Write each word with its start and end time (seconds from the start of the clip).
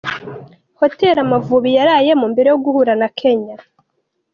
Hotel 0.79 1.15
Amavubi 1.23 1.69
yarayemo 1.77 2.25
mbere 2.33 2.47
yo 2.51 2.57
guhura 2.63 2.93
na 3.01 3.07
Kenya. 3.19 3.55